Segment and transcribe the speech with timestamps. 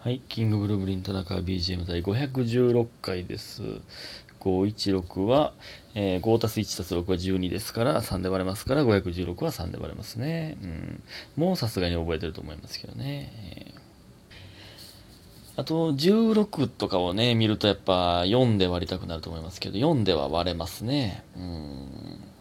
[0.00, 3.62] はい、キングブルーブリン田中 BGM 第516回です。
[4.38, 5.52] 516は、
[5.96, 10.56] えー、5たす1たす6は12ですから、3で割れますから、516は3で割れますね。
[10.62, 11.02] うん。
[11.36, 13.74] もうさすがに覚えてると思いますけどね。
[15.56, 21.24] あと、16とかをね、見るとやっぱ4で割りたくなると思いますけど、4では割れますね。
[21.36, 21.88] うん。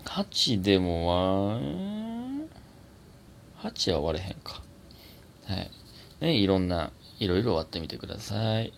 [0.06, 1.60] 8でもは、
[3.64, 4.62] 8は割れへんか。
[5.48, 5.72] はい。
[6.22, 8.74] ね、いろんな、いろいろ割ってみてください。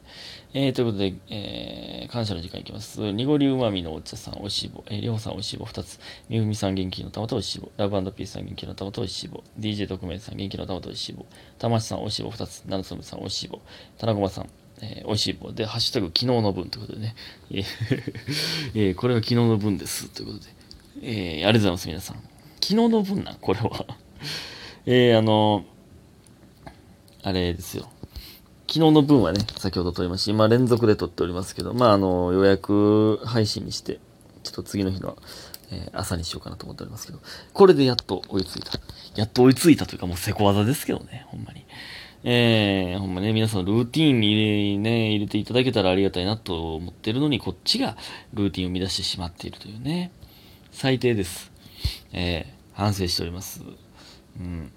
[0.53, 3.11] えー、ということで、えー、感謝の時間いきます。
[3.11, 4.83] 濁りうまみのお茶さん、おしい棒。
[4.87, 5.99] えー、りょうさん、おしい棒2つ。
[6.29, 7.71] みふみさん、元気の玉とおしい棒。
[7.77, 9.43] ラブピースさん、元気の玉とおしい棒。
[9.59, 11.25] DJ 特命さん、元気の玉とおしい棒。
[11.57, 12.63] たましさん、おしい棒2つ。
[12.63, 13.59] ななつむさん、おしい棒。
[13.97, 14.49] たなごまさん、
[14.81, 15.51] えー、おしい棒。
[15.51, 17.15] で、ハッシュタグ、昨日の分ということでね。
[17.51, 17.65] えー
[18.91, 20.09] えこれは昨日の分です。
[20.09, 20.45] ということで。
[21.01, 22.15] えー、ありがとうございます、皆さん。
[22.61, 23.35] 昨日の分なん？
[23.35, 23.85] これは。
[24.85, 25.65] えー、あの
[27.21, 27.89] あれですよ。
[28.69, 30.29] 昨日の分はね、先ほど撮りましたし。
[30.29, 33.99] 今連続で撮っておりますけど、まあ、あの、予約配信にして、
[34.43, 35.17] ちょっと次の日の、
[35.71, 37.19] えー朝にしようかなと思っておりますけど、
[37.53, 38.79] これでやっと追いついた。
[39.15, 41.65] やっと追いついたというか、もうせこ技ですけどね、ほんまに。
[42.23, 47.97] えー、ほんまね、皆さんルーティーンに入れ,、ね、入れていただけたらありがたいなと思ってるのに、こっちが
[48.35, 50.11] ルーティンを生み出してしまっているというね。
[50.71, 51.51] 最低です。
[52.13, 53.63] えー、反省しております。
[54.39, 54.71] うん。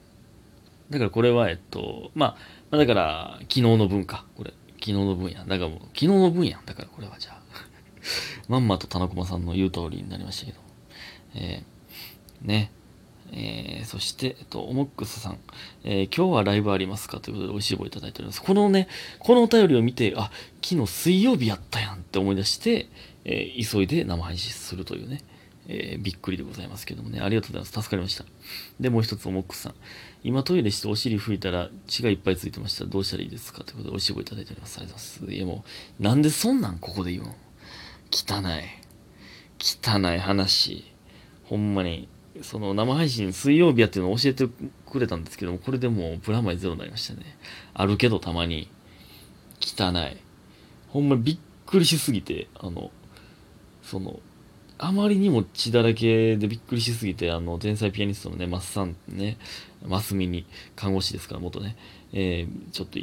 [0.90, 4.24] だからこれは、えっと、まあ、まあだから、昨日の分か。
[4.34, 4.52] これ。
[4.80, 5.48] 昨日の分やん。
[5.48, 6.64] だからもう、昨日の分やん。
[6.64, 7.42] だからこれはじゃあ。
[8.48, 10.58] まんまと田中さんの言う通りになりましたけど。
[11.34, 12.72] えー、ね。
[13.30, 15.38] えー、そして、えっと、オモックスさん、
[15.84, 17.20] えー今日はライブありますか？
[17.20, 18.42] ということで、美味しい棒いただいております。
[18.42, 20.30] このね、このお便りを見て、あ、
[20.62, 22.88] 昨日水曜日やったやんって思い出して、
[23.26, 25.22] えー急いで生配信するというね、
[25.68, 27.82] えーびっくりでございますけどもね、ありがとうございます。
[27.82, 28.24] 助かりました。
[28.80, 29.74] で、もう一つ、オモックスさん、
[30.24, 32.84] 今トイレしてお尻拭いたら血がいっぱいついてました。
[32.84, 33.62] どうしたらいいですか？
[33.64, 34.78] ということで、美味しい棒いただいております。
[34.78, 35.34] ありがとうございます。
[35.34, 35.64] いやも
[36.00, 37.34] う、なんでそんなんここで言うの？
[38.10, 38.62] 汚い。
[39.60, 40.84] 汚い話。
[41.44, 42.08] ほんまに、
[42.40, 44.48] その生配信水曜日やっていうのを教えて
[44.86, 47.36] くれたんですけども、これでもうプラマイゼロになりましたね。
[47.74, 48.68] あるけどたまに、
[49.60, 50.16] 汚い。
[50.88, 52.90] ほんまにびっくりしすぎて、あの、
[53.82, 54.20] その、
[54.78, 59.38] あまりにも血だらけでびっくりしすぎて、あの、天才ピアニストのね、マスさんね、
[59.86, 61.76] マスミに、看護師ですから、元ね、
[62.12, 62.98] えーちょっと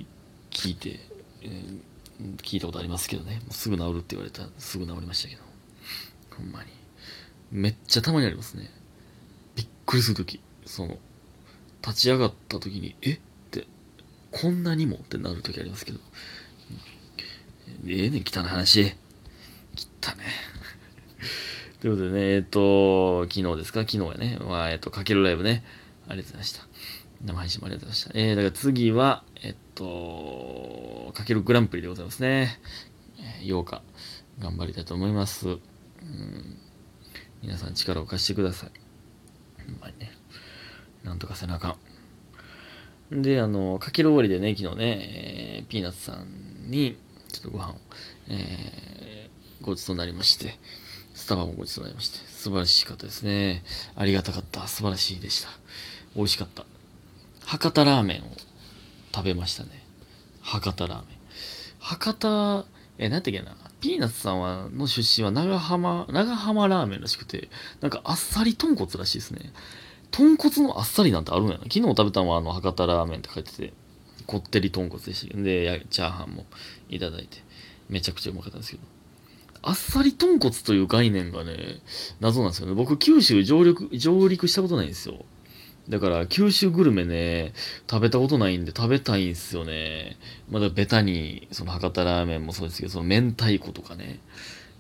[0.49, 0.99] 聞いて、
[1.41, 1.79] えー
[2.43, 5.41] 聞いたことありますけどね、もうすぐ治るって言われたらすぐ治りましたけど、
[6.35, 6.69] ほんまに。
[7.49, 8.69] めっちゃたまにありますね。
[9.55, 10.97] びっくりするとき、その、
[11.81, 13.13] 立ち上がったときに、え？
[13.13, 13.19] っ
[13.51, 13.67] て、
[14.31, 14.97] こんなにも？
[14.97, 15.99] ってなるときありますけど、
[17.85, 18.93] うんええねん、汚い話。
[21.81, 23.81] ということでね、えっ、と、昨日ですか？
[23.81, 24.37] 昨日やね。
[24.41, 25.63] まあ、えっ、と、かけるライブね。
[26.09, 26.67] ありがとうございました。
[27.23, 28.19] 生配信もありがとうございました。
[28.19, 32.59] えー、だから次は、えっと、かけるグランプリでございますね。
[33.43, 33.81] 8日、
[34.39, 35.47] 頑張りたいと思います。
[35.47, 35.59] うん、
[37.41, 38.71] 皆さん力を貸してください。
[39.65, 40.11] ほんまにね。
[41.05, 41.77] なんとかせなあか
[43.11, 43.21] ん。
[43.21, 46.97] で、あの、かける終わりでね、昨日ね、えーピーナッツさんに、
[47.31, 47.75] ちょっとご飯を、
[48.27, 49.09] えー
[49.61, 50.57] ごちそうになりまして、
[51.19, 53.61] スタバもごちそうになりまして、素晴らしかったですね。
[53.97, 54.65] ありがたかった。
[54.67, 55.49] 素晴らしいでした。
[56.15, 56.65] 美味しかった。
[57.45, 58.31] 博多ラーメンを
[59.13, 59.85] 食べましたね。
[60.41, 61.05] 博多ラーメン。
[61.79, 62.65] 博多、
[62.97, 63.57] え、なんてっけな。
[63.81, 67.49] ピーナッツさんは、の出身は長浜、長浜ラーメンらしくて、
[67.81, 69.51] なんかあっさり豚骨らしいですね。
[70.11, 71.59] 豚骨のあっさりなんてあるんやな。
[71.63, 73.73] 昨日食べたのはあの博多ラーメンって書いてて、
[74.25, 76.45] こってり豚骨でした、で、チャーハンも
[76.87, 77.43] いただいて、
[77.89, 78.98] めちゃくちゃうまかったんですけど。
[79.61, 81.79] あっさり豚骨という概念がね、
[82.19, 82.73] 謎なんですよね。
[82.73, 85.25] 僕、九州上陸、上陸したことないんですよ。
[85.89, 87.53] だから、九州グルメね、
[87.89, 90.17] 食べたことないんで食べたいんですよね。
[90.49, 94.19] まだベタに、その博多ラーメンもそうですけど、その明太子とかね、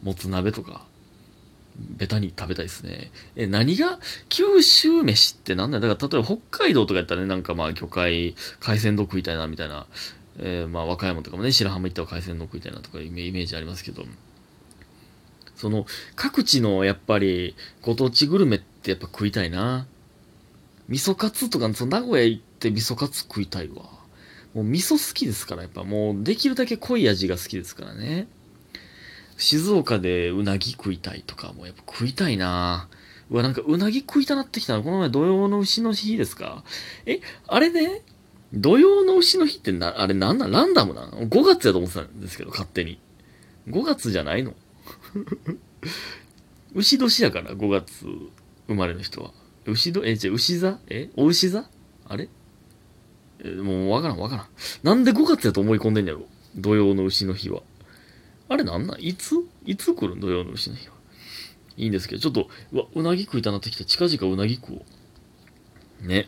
[0.03, 0.85] もつ鍋とか、
[1.77, 3.11] ベタに食べたいですね。
[3.35, 3.99] え、何が？
[4.29, 9.87] 九州飯ってなんだよだから、例えば北海道とかやったらね、なんかまあ魚介、海鮮丼食いたいな、みたいな。
[10.41, 14.05] えーまあ和歌山とかもね、白浜行ったら海鮮丼食いたいなとかイメージありますけど、
[15.59, 15.85] その、
[16.15, 19.85] 各地のやっぱり、ご当地グルメってやっぱ食いたいな。
[20.87, 23.83] 味噌カツとか、その名古屋行って味噌カツ食いたいわ。
[24.53, 28.27] もう味噌好きですから、やっぱもうできるだけ濃い味が好きですからね。
[29.37, 32.89] 静岡でうなぎ食いたいとかもやっぱ食いたいな
[33.29, 34.83] うわ、なんかうなぎ食いたなってきたの。
[34.83, 36.63] この前土曜の牛の日ですか？
[37.05, 38.01] え、あれね、
[38.53, 42.99] 土曜の牛の日ってな、あれなんなんランダムなの ?5 月やと思ってたんですけど、勝手に。
[43.67, 44.55] 5月じゃないの？
[46.75, 48.05] 牛年やから、5月
[48.67, 49.31] 生まれの人は。
[49.65, 50.79] 牛ど、え、じゃ牛座？
[50.87, 51.09] え？
[51.15, 51.69] お牛座？
[52.05, 52.29] あれ？
[53.43, 54.47] えもうわからんわからん。
[54.83, 56.27] なんで5月やと思い込んでんやろ？
[56.55, 57.61] 土曜の牛の日は。
[58.47, 59.01] あれなんなん？
[59.01, 59.35] いつ？
[59.65, 60.19] いつ来るん？
[60.19, 60.93] 土曜の牛の日は。
[61.77, 64.85] いいんですけど、ちょっと、うわ、うなぎ食いたなってきて、近々うなぎ食お
[66.03, 66.07] う。
[66.07, 66.27] ね。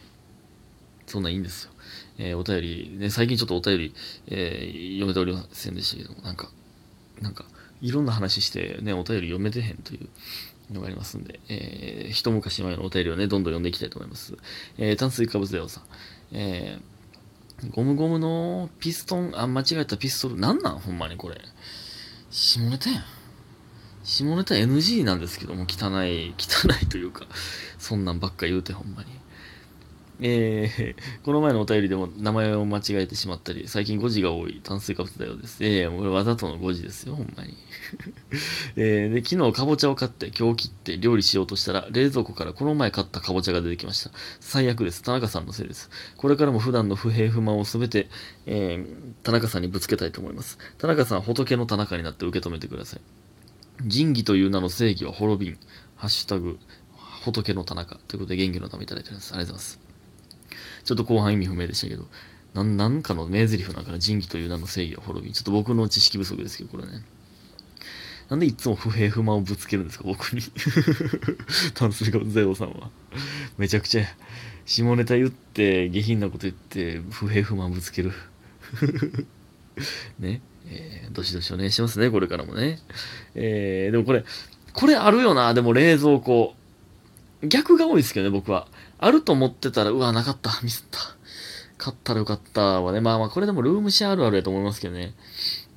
[1.07, 1.71] そんなんいいんですよ。
[2.17, 3.93] えー、お便り、ね、最近ちょっとお便り、
[4.27, 6.49] えー、読めておりませんでしたけども、なんか、
[7.19, 7.45] なんか、
[7.81, 14.37] いろんな話して、ね、お便り読めてへんというのがありますんで、えー、一昔前のお便りをね、どんどん読んでいきたいと思います。
[14.77, 15.83] えー、炭水化物レオさん。
[16.31, 20.79] えー、ゴムゴムのピストン、あ、間違えたピストル、なんなん？
[20.79, 21.41] ほんまにこれ。
[22.29, 23.03] 下ネタやん。
[24.03, 27.25] 下ネタ NG なんですけども、汚い、汚いというか、
[27.77, 29.09] そんなんばっか言うてほんまに。
[30.23, 35.65] えー、この前のお便りでも名前を間違えてしまったり、最近5時が多い炭水化物だようです。
[35.65, 37.57] ええー、これわざとの5時ですよ、ほんまに。
[38.77, 44.11] えー、で、昨日かぼちゃを買って、今日切って料理しようとしたら、冷蔵庫からこの前買ったかぼちゃが出てきました。
[44.39, 45.01] 最悪です。
[45.01, 45.89] 田中さんのせいです。
[46.17, 48.07] これからも普段の不平不満をすべて、
[48.45, 50.59] えー、田中さんにぶつけたいと思います。
[50.77, 53.01] 田中さん、仏の田中になって受け止めてください。
[53.83, 55.57] 仁義という名の正義は滅びん。
[55.95, 56.59] ハッシュタグ、
[57.23, 57.95] 仏の田中。
[58.07, 59.33] ということで元気のためいただいております。
[59.33, 59.90] ありがとうございます。
[60.83, 62.07] ちょっと後半意味不明でしたけど、
[62.53, 65.33] なん、なんかの名台詞なんかな、仁義という名の正義は滅び。
[65.33, 67.03] ちょっと僕の知識不足ですけど、これね。
[68.29, 70.41] なんでいつも不平不満をぶつけるんですか、僕に。
[71.75, 72.89] 炭水化物ゼロさんは。
[73.57, 74.05] めちゃくちゃ、
[74.65, 78.13] 下ネタ言って、下品なこと言って、不平不満ぶつける。
[80.19, 80.41] ね。
[80.67, 82.79] えー、どしどしお願いしますね、これからもね。
[83.35, 84.23] えー、でもこれ、
[84.73, 86.55] これあるよな、でも冷蔵庫。
[87.43, 88.67] 逆が多いですけどね、僕は。
[89.01, 90.99] あると思ってたら、うわ、なかった、ミスった。
[91.79, 93.01] 買ったらよかったわね。
[93.01, 95.15] まあまあ、これでもルームシェアあるあるやと思いますけどね。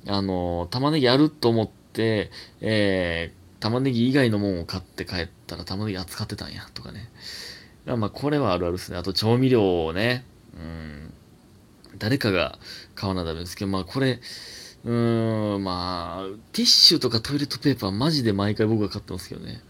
[0.07, 2.29] あの、玉ねぎあると思って、
[2.61, 7.09] えー、玉ねぎ以外のもんを買って帰ったら玉ねぎ扱ってたんや、とかね。
[7.87, 8.97] まあ、これはあるあるですね。
[8.99, 10.23] あと、調味料をね、
[10.53, 11.13] うん、
[11.97, 12.59] 誰かが
[12.93, 14.19] 買わなダメですけど、まあ、これ、
[14.83, 19.61] うーん、まあ、ティッシュとかトイレットペーパーマジで毎回僕が買ってますけどね。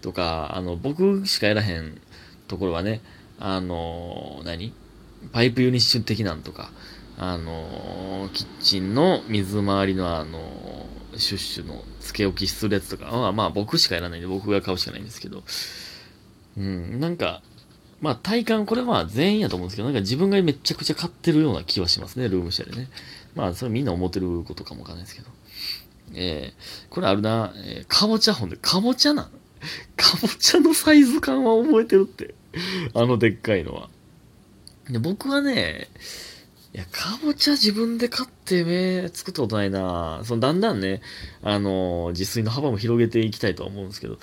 [0.00, 2.00] とか、あの、僕しかやらへん
[2.46, 3.00] ところはね、
[3.38, 4.72] あの、何？
[5.32, 6.70] パイプユニッシュ的なんとか、
[7.18, 15.42] あの、キッチンの水回りのあの、シュッシュのつけ置きするやつとかは、まあ僕しかやらないんで僕が買うしかないんですけど、
[16.58, 17.42] うん、なんか、
[18.00, 22.88] まあ体感、これは全員やと思うんですけど、なんか自分がめちゃくちゃ買ってるような気はしますね、ルームシェアでね。
[23.34, 25.28] まあそれみんな思ってることかもわかんないですけど。
[26.14, 29.30] えー、これあるな、えー、かぼちゃ本で、かぼちゃなん？
[29.96, 32.34] かぼちゃのサイズ感は覚えてるって。
[32.94, 33.88] あのでっかいのは。
[34.90, 35.88] で僕はね、
[36.74, 41.00] いや、かぼちゃ自分で買って目作ったことないなそのだんだんね、
[41.42, 44.18] あの自炊の幅も広げていきたいとは思うんですけど、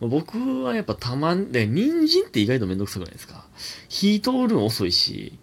[0.00, 3.44] 僕はやっぱたまん、で、人参って意外とめんどくさくないですか？
[3.88, 5.38] 火通るの遅いし、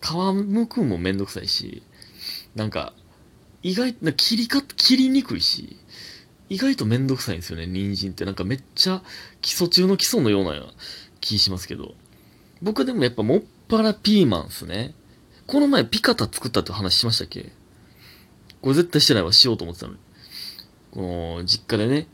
[0.00, 1.82] 皮むくんもめんどくさいし、
[2.54, 2.92] なんか、
[3.62, 5.76] 意外と、切りか、切りにくいし、
[6.48, 8.24] 意外とめんどくさいんですよね、人参って。
[8.24, 9.02] なんかめっちゃ
[9.42, 10.54] 基礎中の基礎のような
[11.20, 11.94] 気しますけど。
[12.62, 14.94] 僕でもやっぱもっぱらピーマンっすね。
[15.46, 17.52] この前ピカタ作ったって話しましたっけ？
[18.60, 19.98] これ絶対してないわ、しようと思ってたのに。
[20.90, 22.08] この、実家でね、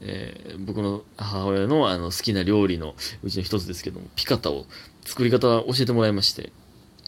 [0.00, 4.66] えー、僕の母親のあの好きな料理のうちの一つですけども、ピカタを
[5.04, 6.52] 作り方教えてもらいまして、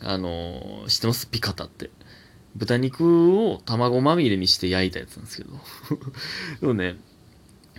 [0.00, 1.28] あのー、知ってます？
[1.28, 1.90] ピカタって。
[2.56, 5.50] 豚肉を卵まみれにして焼いたやつなんですけど。
[6.60, 6.96] でもね、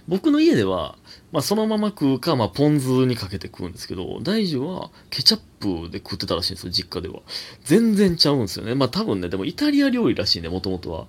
[0.07, 0.97] 僕の家では、
[1.31, 7.21] まあそのまま食うか、まあポン酢にかけて食うんですけど、大樹はケチャップで食ってたらしいんですよ、実家では。
[7.63, 8.75] 全然ちゃうんですよね。
[8.75, 11.07] まあ多分ね、でもイタリア料理らしいね、もともとは。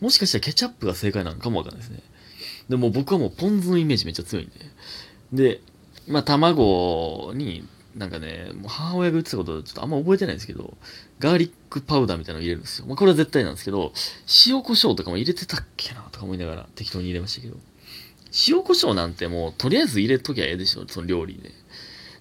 [0.00, 2.02] もしかしたらケチャップが正解なのかもわかんないですね。
[2.68, 4.48] でも僕はもうポン酢のイメージめっちゃ強いん
[5.32, 5.54] で。
[5.54, 5.60] で、
[6.08, 10.76] まあ卵になんかね、もう母親が言ってたことちょっとあんま覚えてないんですけど、
[11.18, 12.86] ガーリックパウダーみたいなの入れるんですよ。
[12.86, 13.92] まあこれは絶対なんですけど、
[14.46, 17.56] 塩コショウとかも入れてたっけなとか思いながら適当に入れましたけど。
[18.48, 21.52] 塩コショウなんてもうとりあえず入れときゃええでしょ、その料理で。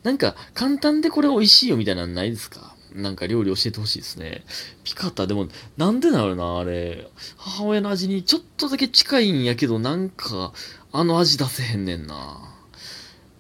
[0.04, 2.76] なんか簡単でこれ美味しいよみたいなのないですか？
[2.94, 4.44] なんか料理教えてほしいですね。
[4.84, 5.48] ピカタ、でも、
[5.78, 7.10] なんでなるな、あれ。
[7.38, 10.54] 母親の味にちょっとだけ近いんやけど、なんか、
[10.92, 12.38] あの味出せへんねんな。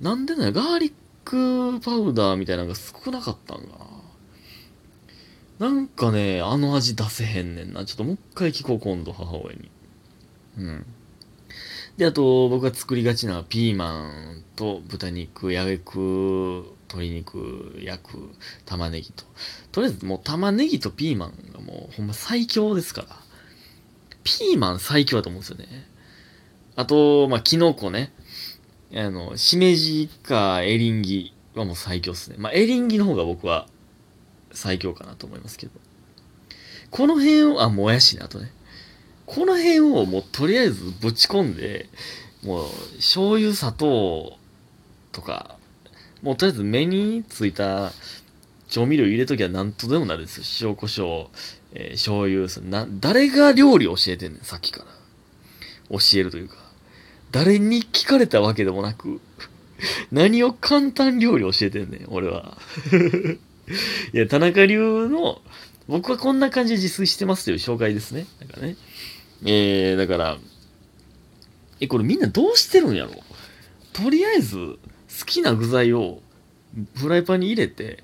[0.01, 0.93] なんでなガーリッ
[1.23, 3.75] クパウダーみたいなのが少なかったんかな。
[5.63, 7.85] なんかね、あの味出せへんねんな。
[7.85, 9.71] ちょっともう一回聞こう、今度、母親に。
[10.57, 10.85] うん。
[11.95, 18.29] で、あと、僕が作りがちなピーマンと豚肉、焼く、鶏肉、焼く、
[18.65, 19.23] 玉ねぎと。
[19.71, 23.07] とりあえずもう玉ねぎとピーマンがもうほんま最強ですから。
[24.25, 25.87] ピーマン最強だと思うんですよね。
[26.75, 28.11] あと、まあ、キノコね。
[28.93, 32.35] あの、しめじかエリンギはもう最強っすね。
[32.37, 33.69] まあ、エリンギの方が僕は
[34.53, 35.71] 最強かなと思いますけど。
[36.91, 38.51] この辺を、あ、もやしね、あとね。
[39.25, 41.89] この辺をもうとりあえずぶち込んで、
[42.43, 44.37] もう醤油、砂糖
[45.11, 45.57] とか、
[46.21, 47.91] もうとりあえず目についた
[48.69, 50.69] 調味料入れときは何とでもなるんですよ。
[50.69, 51.27] 塩、胡椒、
[51.73, 54.85] えー、醤油な、誰が料理教えてんねん、さっきから。
[55.89, 56.55] 教えるというか。
[57.31, 59.19] 誰に聞かれたわけでもなく、
[60.11, 62.57] 何を簡単料理教えてんねん、俺は。
[64.13, 65.41] いや、田中流の、
[65.87, 68.25] 僕はこんな感じで自炊してますという紹介ですね。
[68.39, 68.77] だからね。
[69.45, 70.37] えー、だから、
[71.79, 73.11] え、これみんなどうしてるんやろ？
[73.91, 74.79] とりあえず、好
[75.25, 76.21] きな具材を
[76.95, 78.03] フライパンに入れて、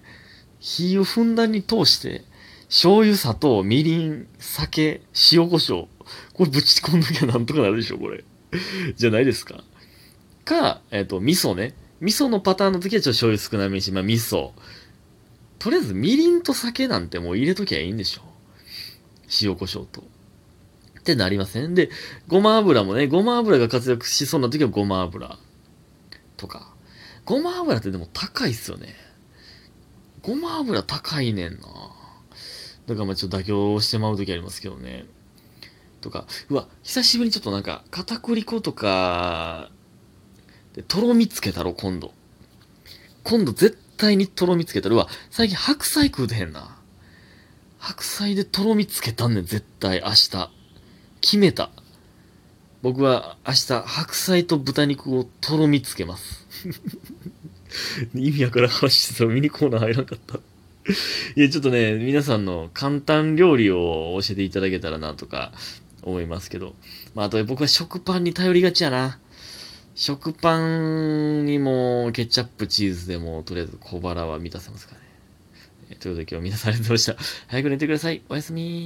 [0.59, 2.23] 火をふんだんに通して、
[2.67, 5.01] 醤油、砂糖、みりん、酒、
[5.31, 5.87] 塩胡椒。
[6.33, 8.23] これぶち込んどきゃなんとかなるでしょ、これ。
[8.95, 9.63] じゃないですか。
[10.43, 11.73] か、えっ、ー、と、味噌ね。
[12.01, 14.51] 味噌のパターンの時はちょっと醤油少なめにし、まあ味噌。
[15.59, 18.21] とりあえずみりんと酒なんてもう入れときゃいいんでしょ。
[19.41, 20.01] 塩胡椒と。
[20.99, 21.89] ってなりませんで、
[22.27, 25.37] ごま油もね、ごま油が活躍しそうな時はごま油
[26.37, 26.73] とか。
[27.25, 28.95] ごま油ってでも高いっすよね。
[30.21, 31.59] ごま油高いねんな。
[32.87, 35.05] だからまあちょっと妥協してまう時ありますけどね。
[36.01, 39.69] とか、うわ、久しぶりにちょっとなんか、片栗粉とか、
[40.87, 42.13] とろみつけたろ、今度。
[43.23, 46.77] 今度絶対にとろみつけたら、うわ、最近白菜食うてへんな。
[47.77, 50.49] 白菜でとろみつけたんねん、絶対、明日。
[51.21, 51.69] 決めた。
[52.81, 56.47] 僕は明日、白菜と豚肉をとろみつけます。
[58.15, 60.39] 意味やからん話してたらミニコーナー入らんかった。
[61.35, 65.51] いや、ちょっとね、皆さんの簡単料理を教えていただけたらなとか
[66.01, 66.73] 思いますけど。
[67.15, 69.19] まあ、あと僕は食パンに頼りがちやな。
[69.99, 75.97] 食パンにもケチャップ、チーズでもとりあえず小腹は満たせますかね。
[75.99, 77.17] ということで今日は皆されてました。
[77.47, 78.21] 早く寝てください。
[78.29, 78.77] おやすみ